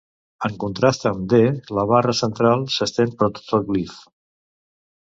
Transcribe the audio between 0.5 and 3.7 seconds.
contrast amb Ð la barra central s'estén per tot